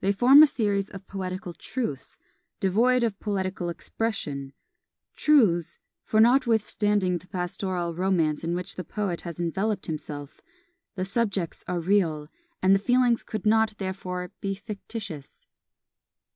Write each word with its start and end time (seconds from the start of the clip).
They 0.00 0.10
form 0.10 0.42
a 0.42 0.48
series 0.48 0.88
of 0.88 1.06
poetical 1.06 1.52
truths, 1.54 2.18
devoid 2.58 3.04
of 3.04 3.20
poetical 3.20 3.68
expression; 3.68 4.52
truths, 5.14 5.78
for 6.02 6.18
notwithstanding 6.18 7.18
the 7.18 7.28
pastoral 7.28 7.94
romance 7.94 8.42
in 8.42 8.56
which 8.56 8.74
the 8.74 8.82
poet 8.82 9.20
has 9.20 9.38
enveloped 9.38 9.86
himself, 9.86 10.40
the 10.96 11.04
subjects 11.04 11.62
are 11.68 11.78
real, 11.78 12.26
and 12.60 12.74
the 12.74 12.80
feelings 12.80 13.22
could 13.22 13.46
not, 13.46 13.78
therefore, 13.78 14.32
be 14.40 14.56
fictitious. 14.56 15.46